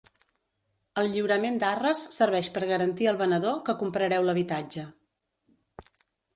[1.01, 4.91] El lliurament d'arres serveix per garantir al venedor que comprareu l'habitatge.